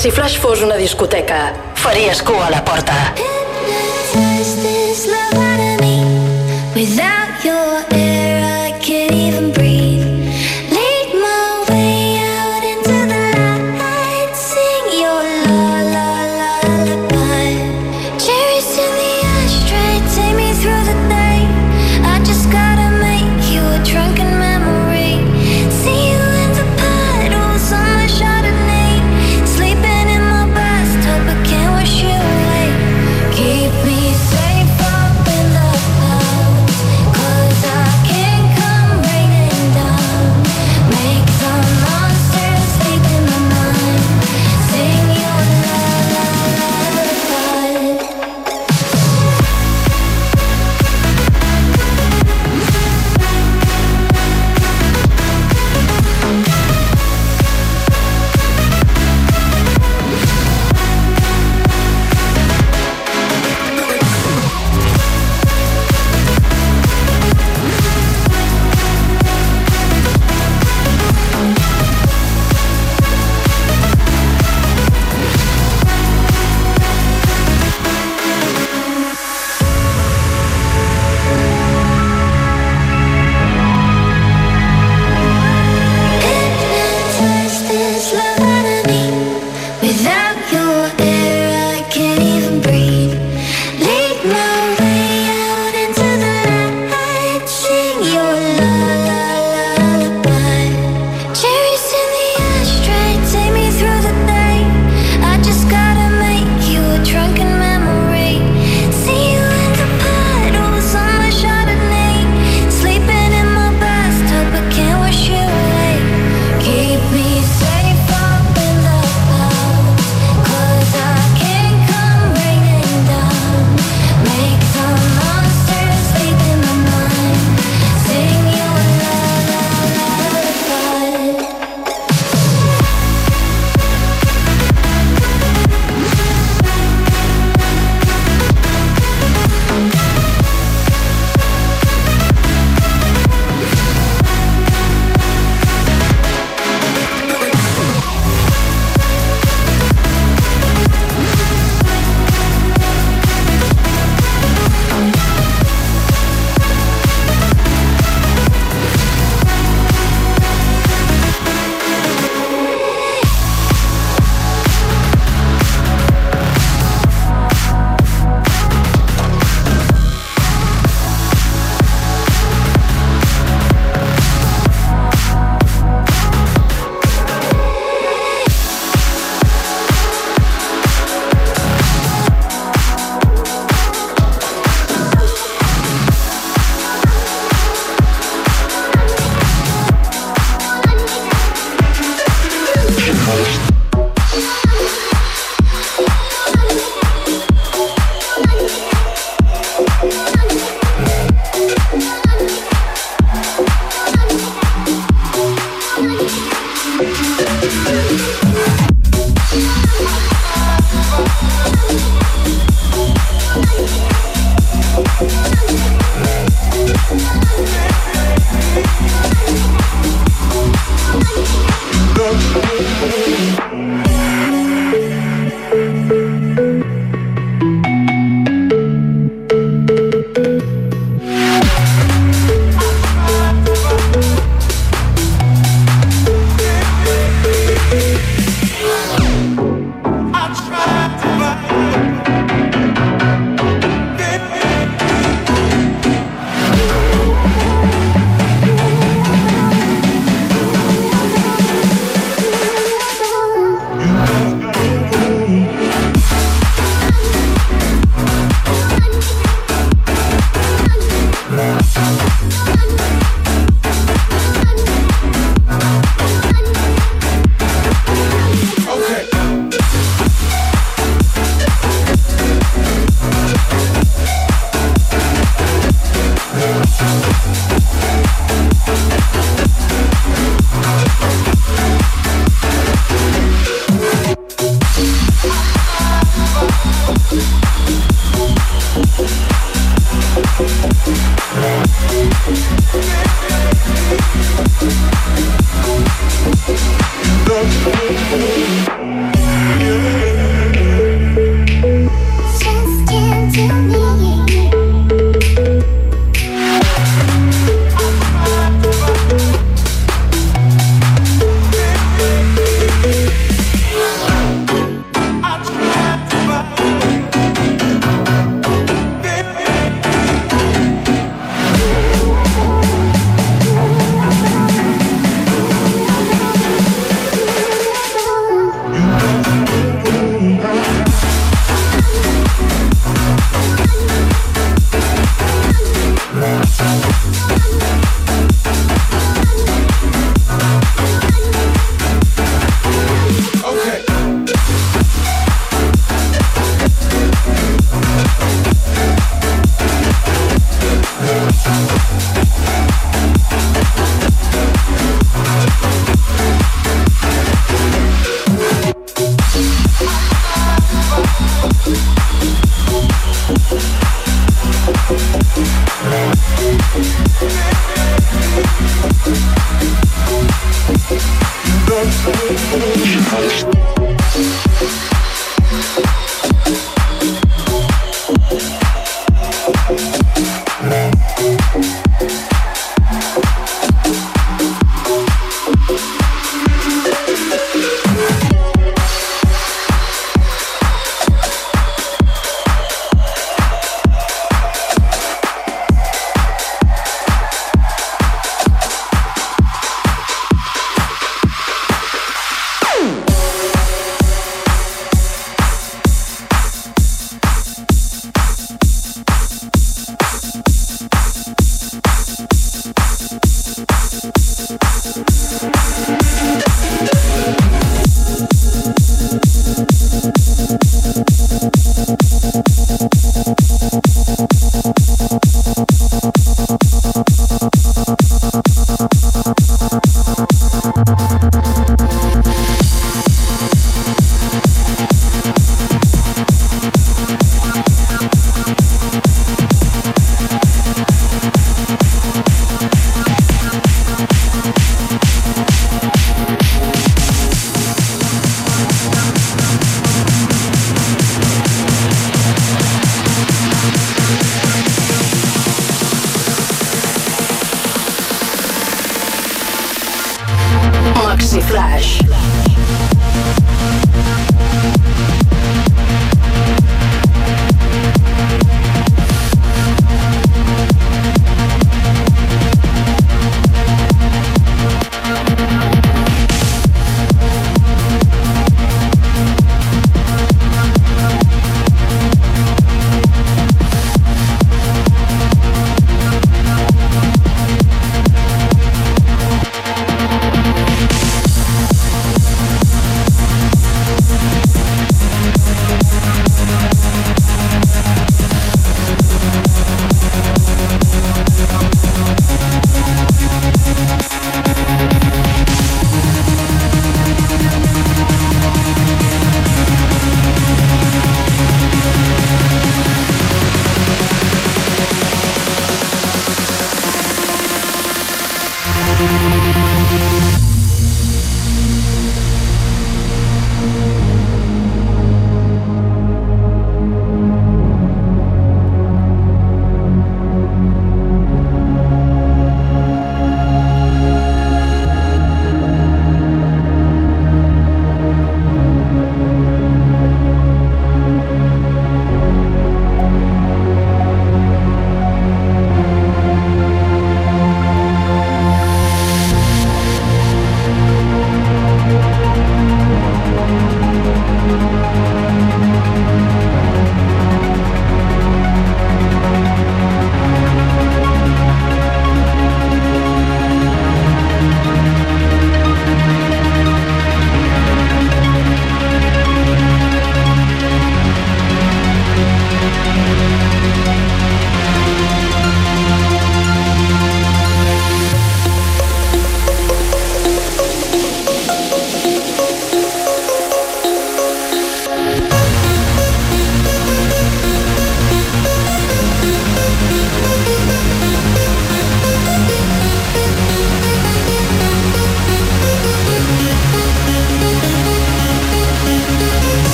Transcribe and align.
Si 0.00 0.08
Maxi 0.08 0.16
Flash 0.16 0.38
fos 0.40 0.62
una 0.64 0.76
discoteca, 0.80 1.52
faries 1.76 2.22
cua 2.24 2.46
a 2.46 2.50
la 2.50 2.64
porta. 2.64 3.29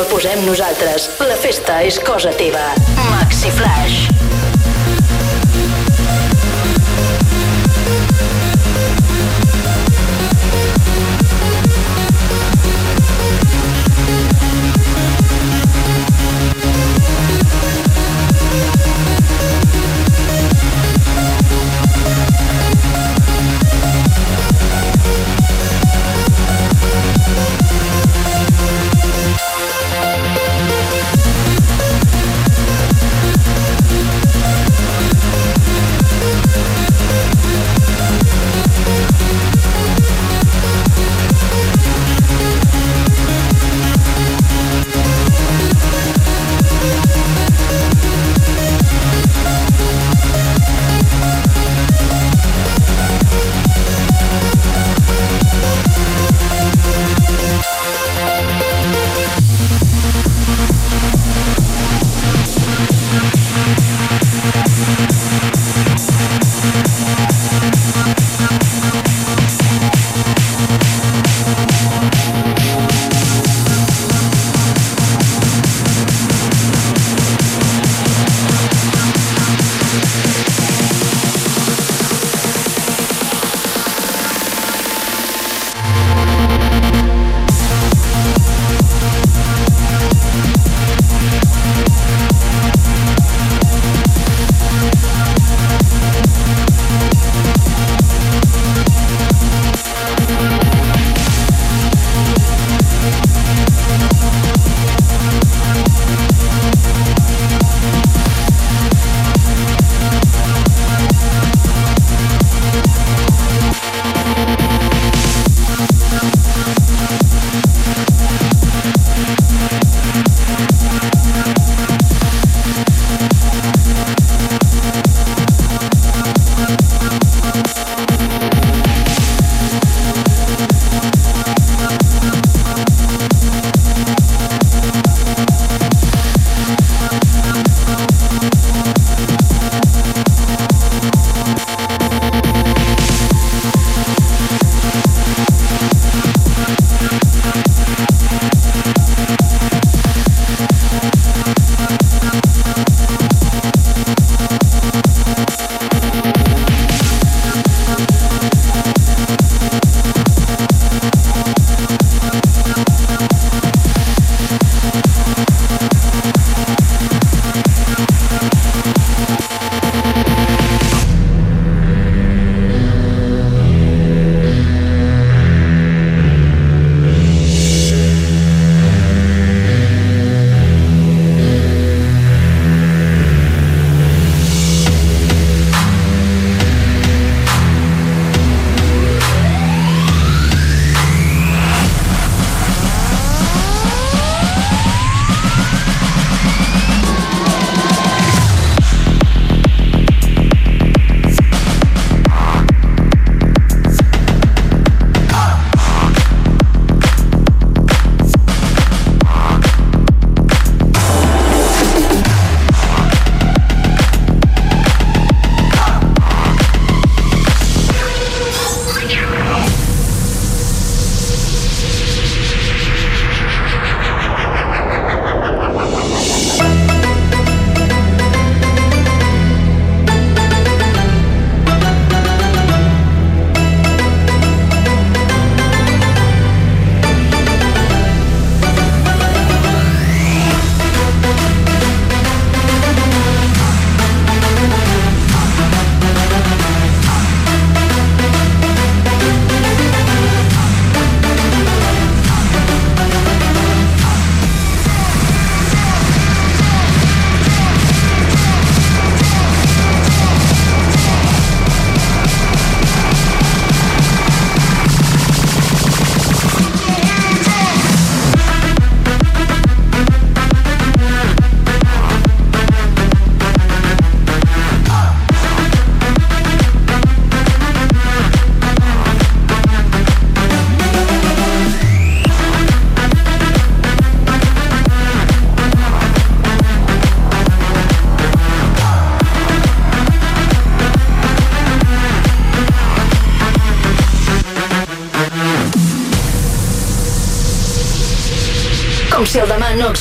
El 0.00 0.06
posem 0.08 0.44
nosaltres. 0.46 1.08
La 1.28 1.36
festa 1.40 1.80
és 1.84 2.00
cosa 2.06 2.32
teva. 2.40 2.70
Maxi 3.10 3.52
Flash. 3.58 4.09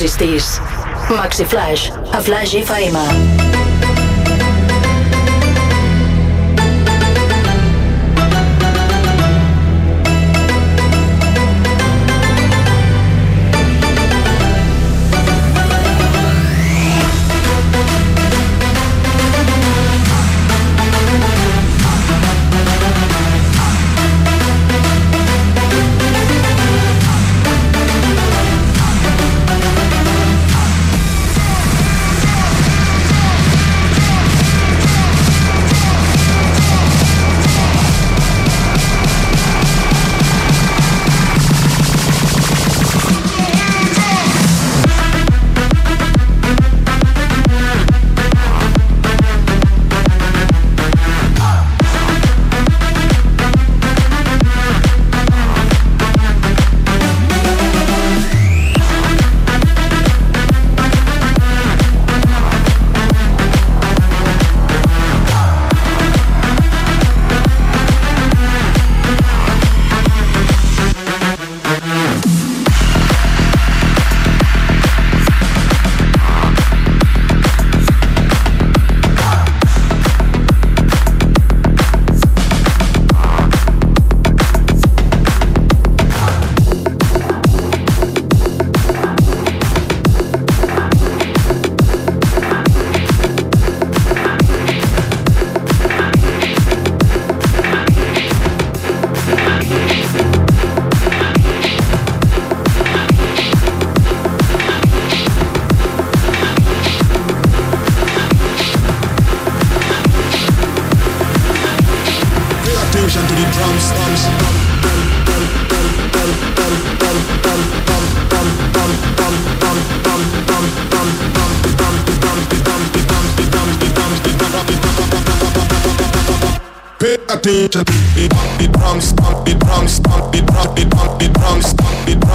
Existís. 0.01 0.61
Maxi 1.09 1.45
Flash, 1.45 1.91
a 2.13 2.21
Flash 2.21 2.55
FM. 2.55 3.48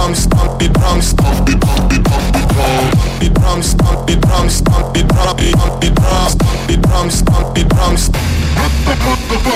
drum 0.05 0.13
stomp 0.13 0.59
the 0.59 0.69
drum 0.69 1.01
stomp 1.01 1.47
the 1.47 1.57
drum 1.57 1.89
the 1.89 1.97
drum 1.97 2.31
the 2.31 2.41
drum. 2.53 2.91
The 3.19 3.29
drum 3.39 3.63
stomp 3.63 4.05
the 4.05 4.15
drum 4.17 4.49
stomp 4.49 4.93
the 4.93 5.01
drum 5.03 5.35
the 5.37 5.51
drum 5.51 5.79
the 5.79 5.89
drum 5.89 6.29
stomp 6.29 6.67
the 6.67 6.77
drum 6.77 7.09
stomp 7.09 7.55
the 7.55 7.63
drum 7.63 7.97
stomp 7.97 8.27
the 8.85 8.93
drum 9.01 9.17
stomp 9.17 9.49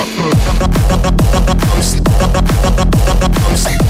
the 3.19 3.27
drum 3.29 3.55
stomp 3.55 3.88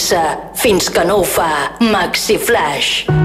comença 0.00 0.50
fins 0.54 0.88
que 0.88 1.04
no 1.04 1.20
ho 1.20 1.24
fa 1.24 1.76
Maxi 1.92 2.38
Flash. 2.38 3.19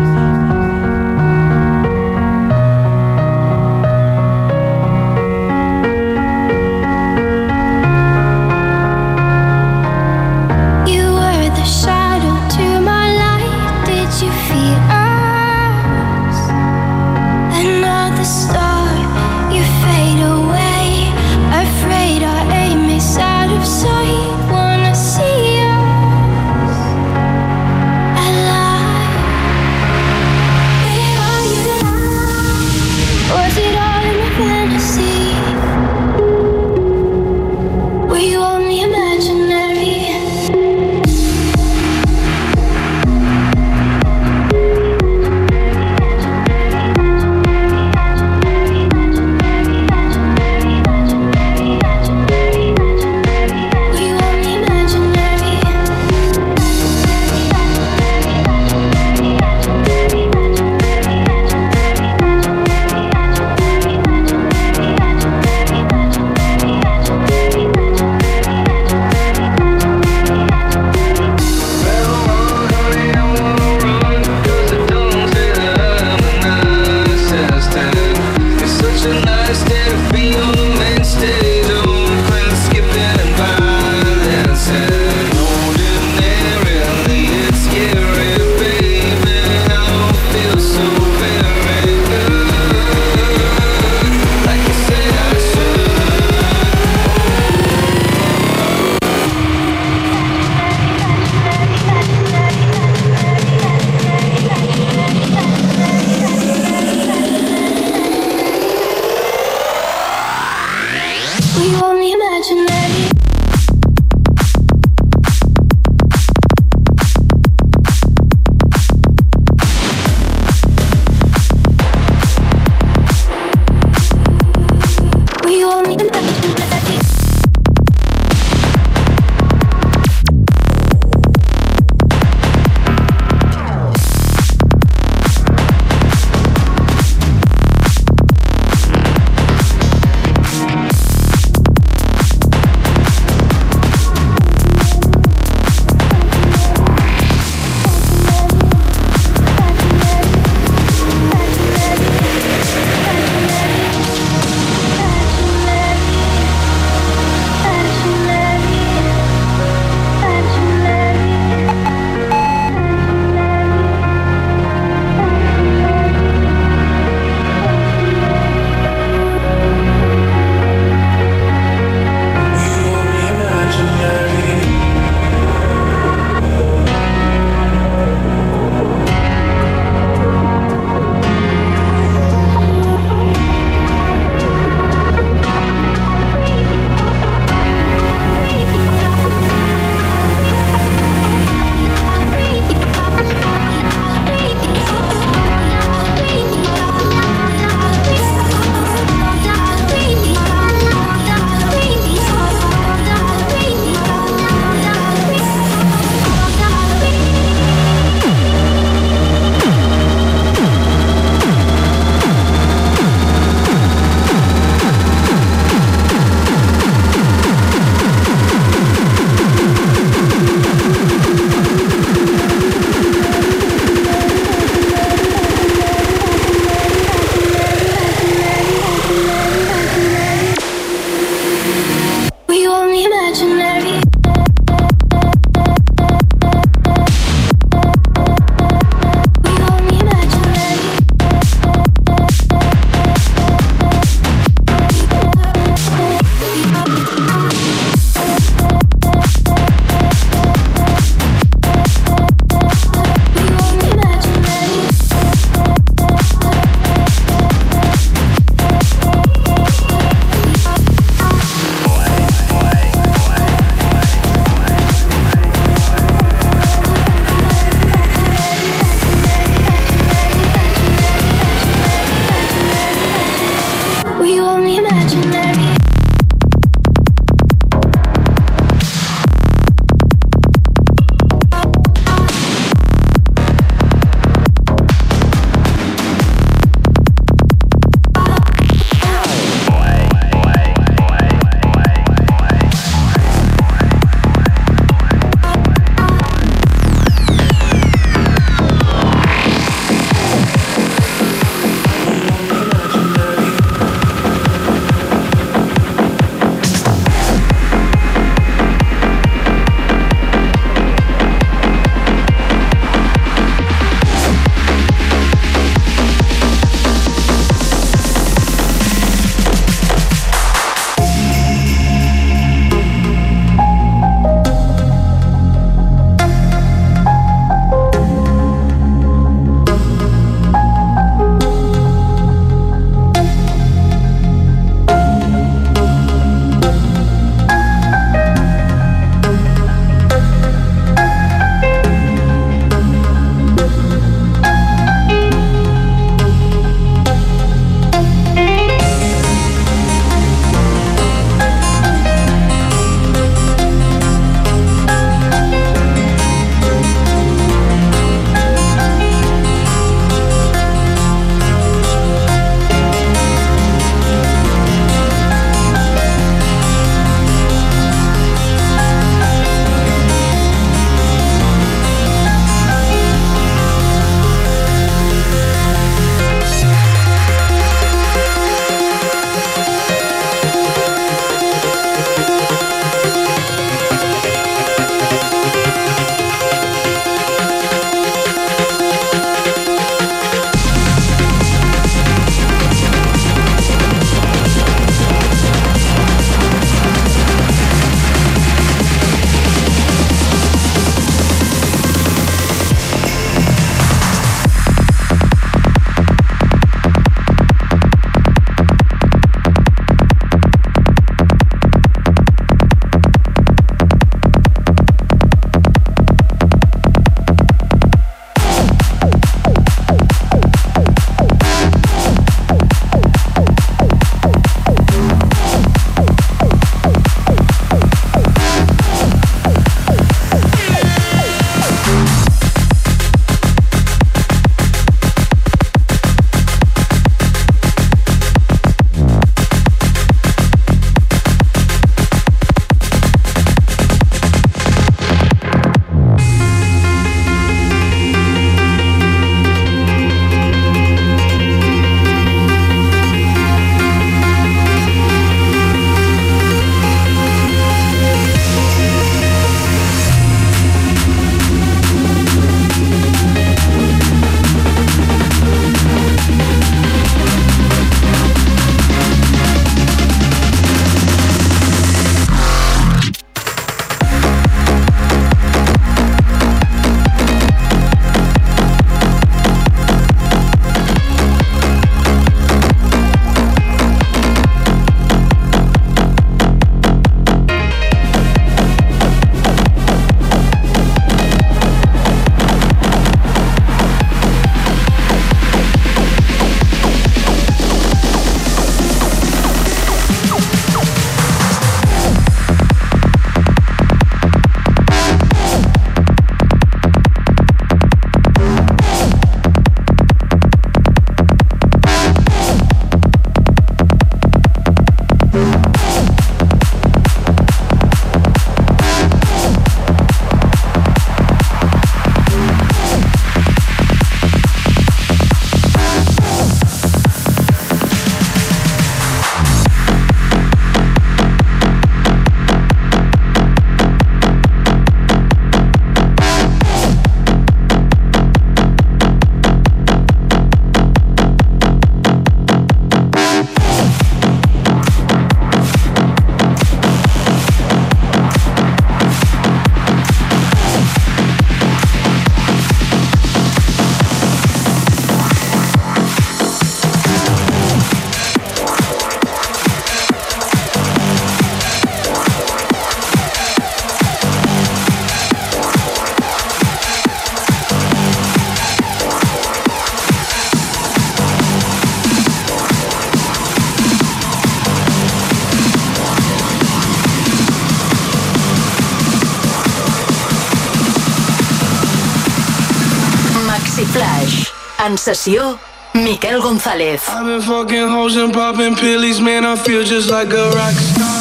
Sessió, 585.06 585.60
Miquel 585.94 586.42
González. 586.42 587.08
I've 587.08 587.26
been 587.26 587.40
fucking 587.40 587.90
hoes 587.90 588.16
and 588.16 588.34
popping 588.34 588.74
pillies, 588.76 589.22
man, 589.22 589.46
I 589.46 589.56
feel 589.56 589.84
just 589.84 590.10
like 590.10 590.34
a 590.34 590.50
rock. 590.50 591.15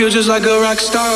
feel 0.00 0.08
just 0.08 0.30
like 0.30 0.46
a 0.46 0.60
rock 0.62 0.80
star. 0.80 1.09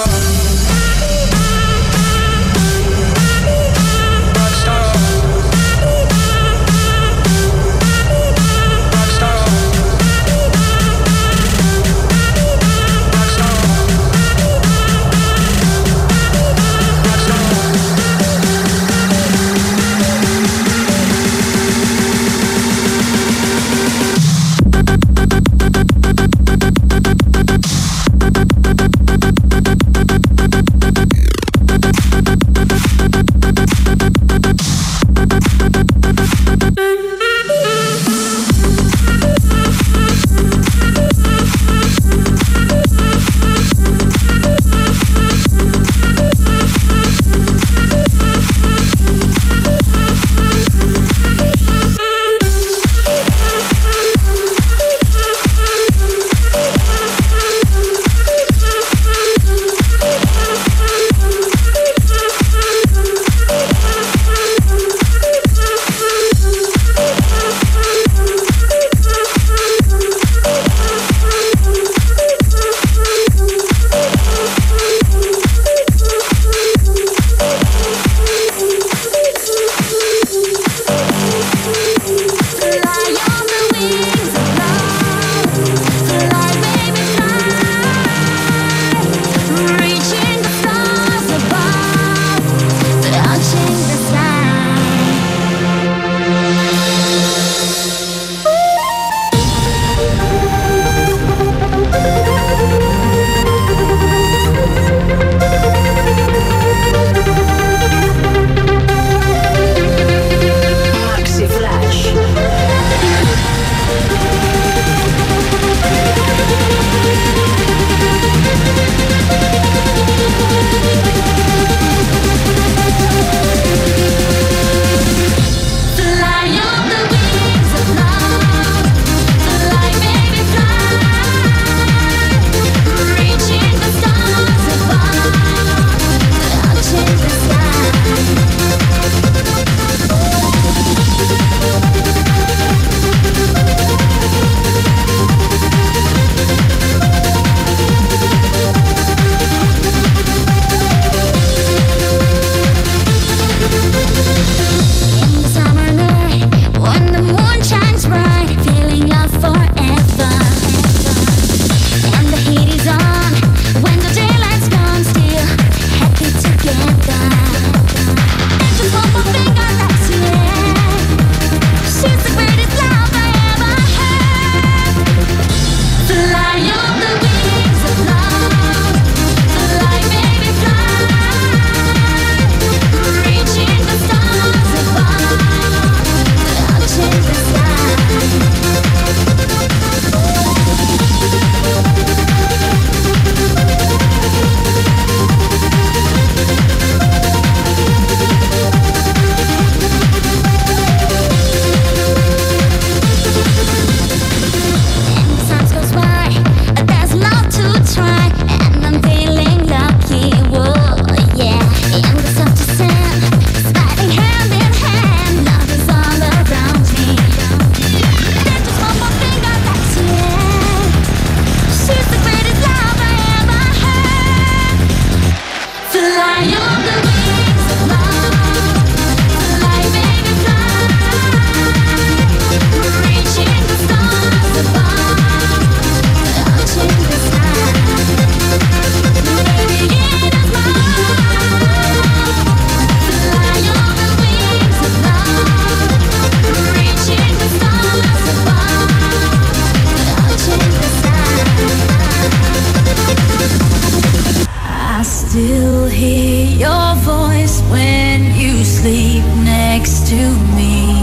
still 255.34 255.86
hear 255.86 256.46
your 256.64 256.94
voice 257.02 257.60
when 257.62 258.36
you 258.36 258.64
sleep 258.64 259.24
next 259.42 260.06
to 260.06 260.22
me. 260.54 260.94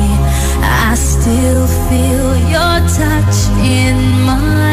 I 0.63 0.95
still 0.95 1.67
feel 1.89 2.29
your 2.55 2.75
touch 2.99 3.37
in 3.59 3.97
my 4.25 4.70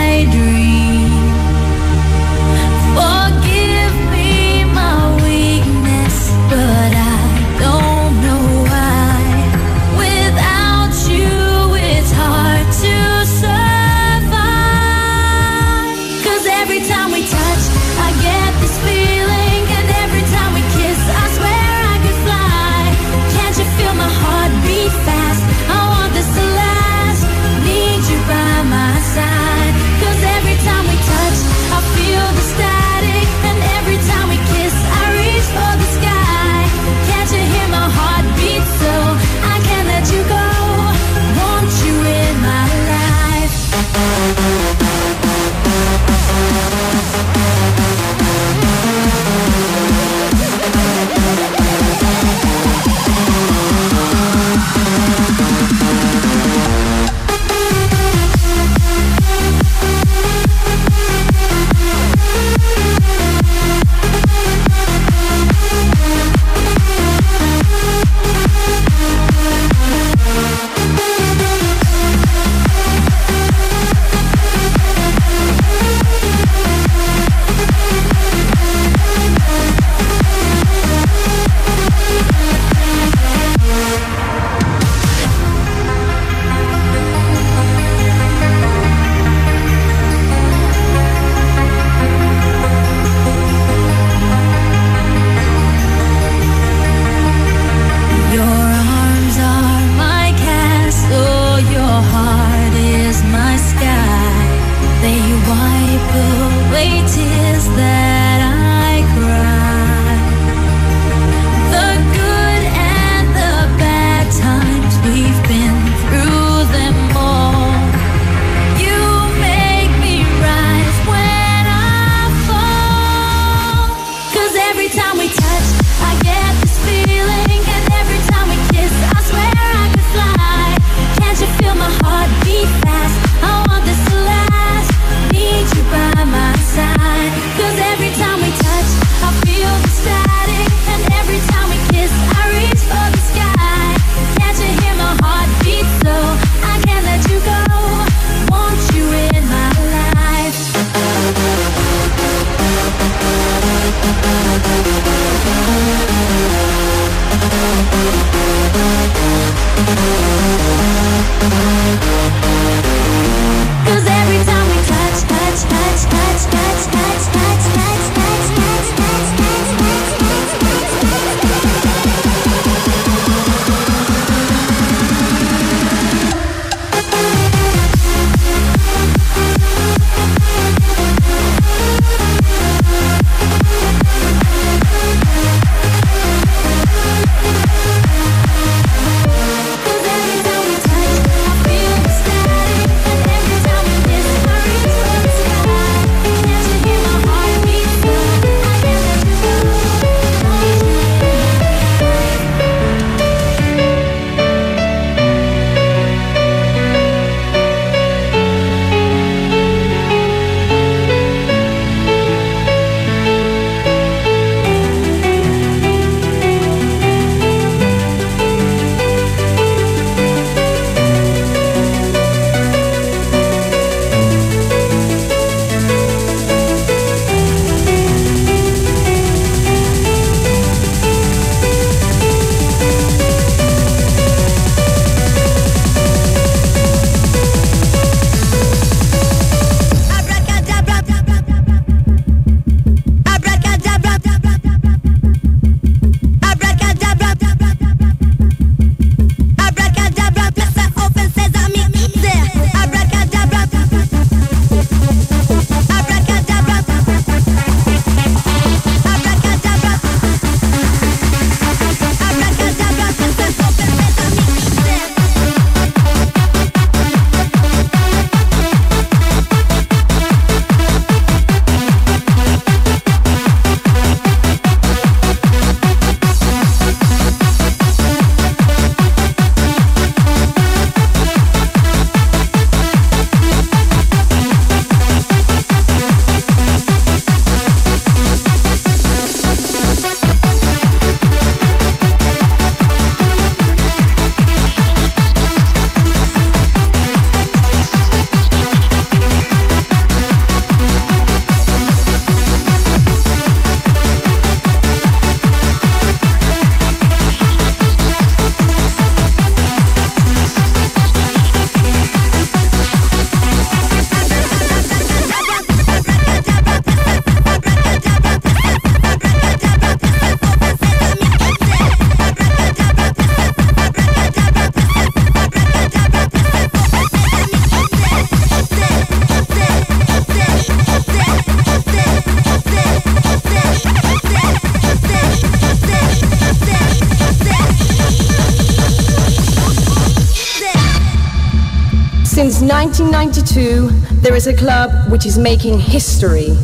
1992, 342.69 343.89
there 344.21 344.37
is 344.37 344.47
a 344.47 344.55
club 344.55 344.91
which 345.11 345.25
is 345.25 345.39
making 345.39 345.79
history. 345.79 346.55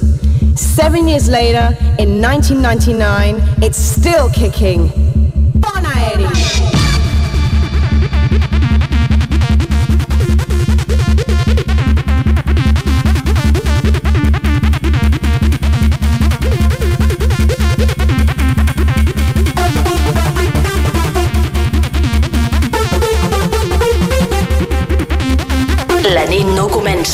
Seven 0.54 1.08
years 1.08 1.30
later, 1.30 1.74
in 1.98 2.20
1999, 2.20 3.36
it's 3.62 3.78
still 3.78 4.28
kicking. 4.28 5.03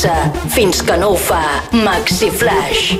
relaxa 0.01 0.49
fins 0.49 0.81
que 0.81 0.97
no 0.97 1.11
ho 1.11 1.15
fa. 1.15 1.63
Maxi 1.71 2.29
Flash. 2.31 2.97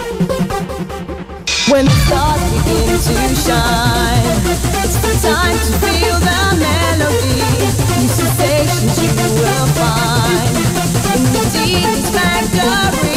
When 1.67 1.85
the 1.85 1.91
stars 2.05 2.41
begin 2.51 2.97
to 2.97 3.35
shine, 3.35 4.41
it's 4.83 4.97
the 5.01 5.13
time 5.27 5.57
to 5.57 5.71
feel 5.81 6.17
the 6.19 6.41
melody. 6.59 7.41
New 7.97 8.07
sensations 8.07 9.01
you 9.01 9.11
will 9.41 9.67
find 9.79 10.55
in 11.13 11.23
the 11.33 11.43
deepest 11.53 12.13
factory. 12.13 13.10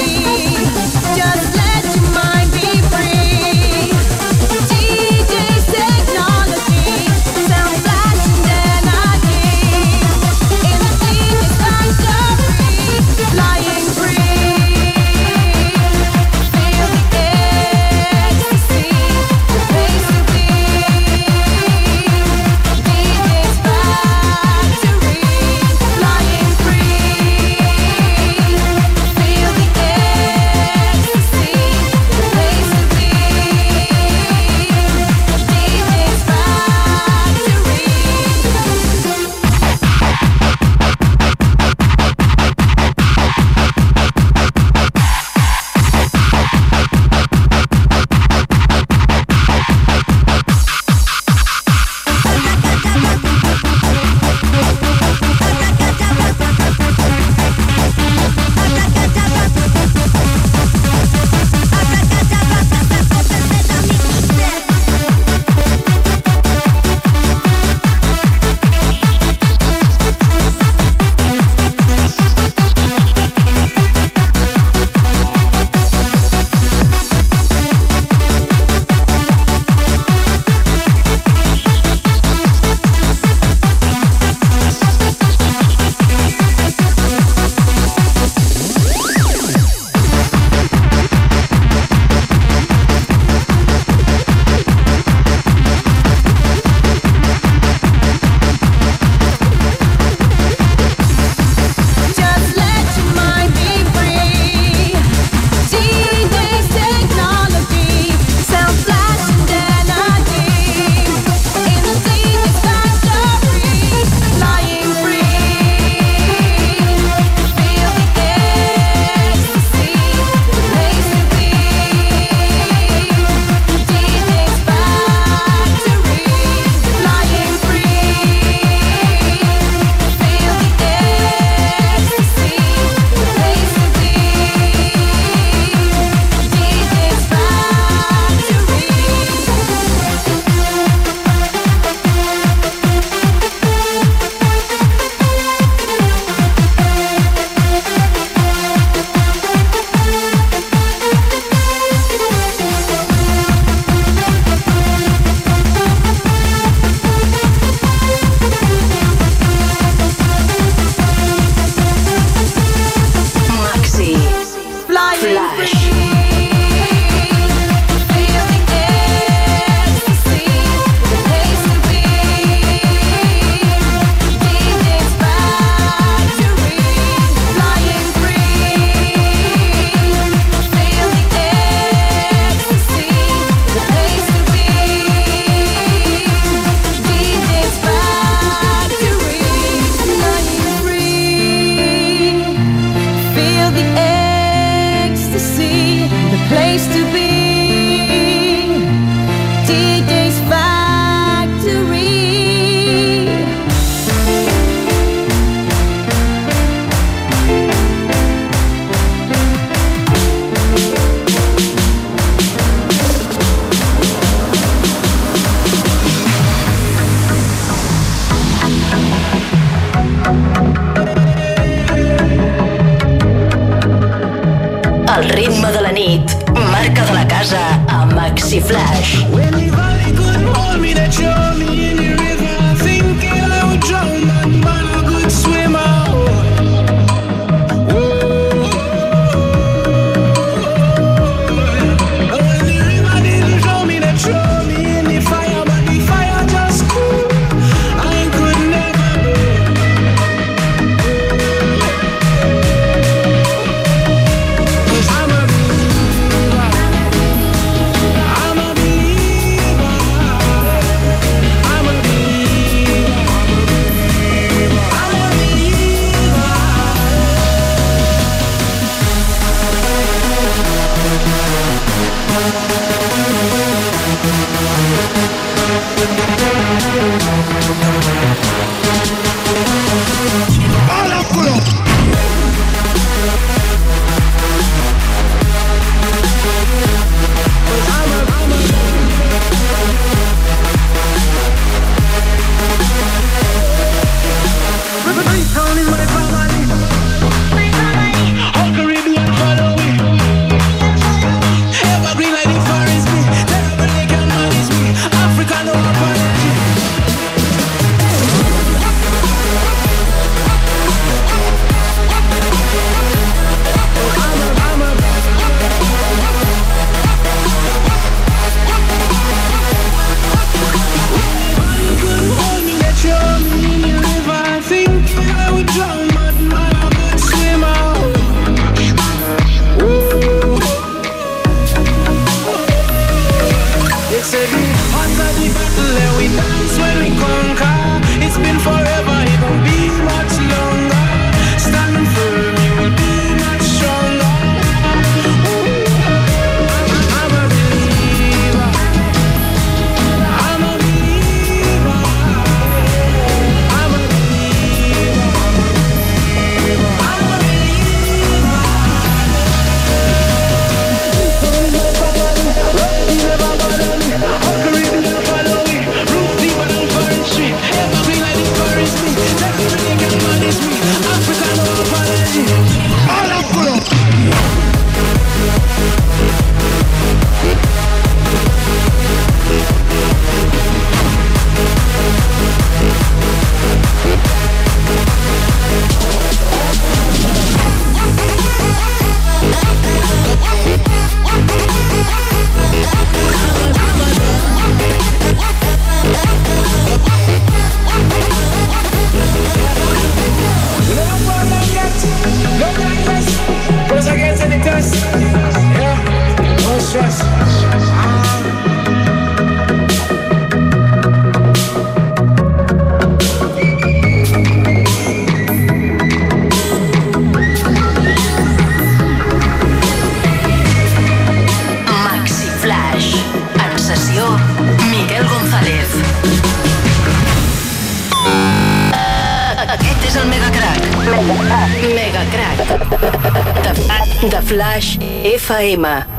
AM. 435.64 436.13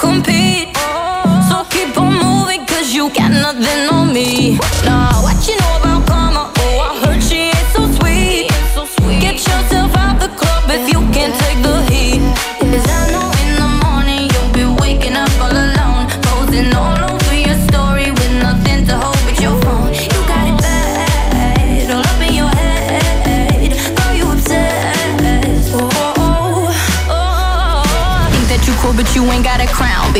compete. 0.00 0.74
So 1.48 1.64
keep 1.68 1.96
on 1.98 2.14
moving, 2.14 2.64
cause 2.66 2.92
you 2.94 3.10
got 3.10 3.30
nothing 3.30 3.88
on 3.92 4.12
me. 4.12 4.58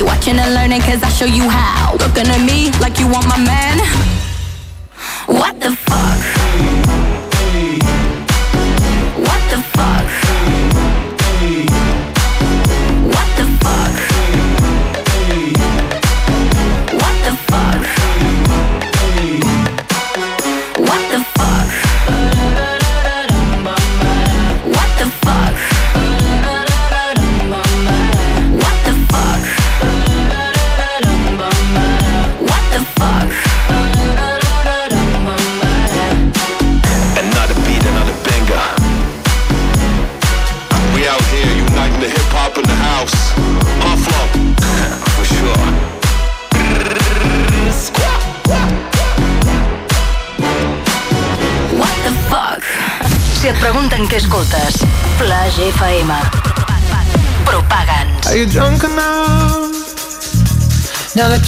be 0.01 0.07
watching 0.07 0.38
and 0.38 0.55
learning 0.55 0.80
cause 0.80 1.03
I 1.03 1.09
show 1.09 1.26
you 1.26 1.48
how. 1.48 1.92
Looking 1.92 2.26
at 2.26 2.44
me 2.44 2.70
like 2.80 2.98
you 2.98 3.09
want 3.09 3.26
my 3.26 3.38
man. 3.38 4.09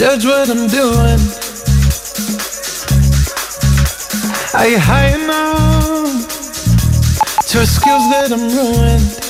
judge 0.03 0.25
what 0.25 0.51
I'm 0.51 0.67
doing. 0.67 1.21
Are 4.53 4.67
you 4.67 4.81
high 4.81 5.15
enough 5.15 6.27
to 7.47 7.61
a 7.61 7.67
skills 7.67 8.11
that 8.11 8.33
I'm 8.33 8.49
ruined? 8.49 9.22